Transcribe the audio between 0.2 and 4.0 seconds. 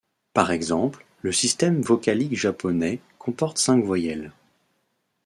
Par exemple, le système vocalique japonais comporte cinq